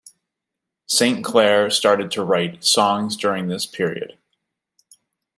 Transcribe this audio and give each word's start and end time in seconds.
Saint 0.87 1.23
Clair 1.23 1.69
started 1.69 2.09
to 2.09 2.23
write 2.23 2.63
songs 2.63 3.15
during 3.15 3.49
this 3.49 3.67
period. 3.67 4.17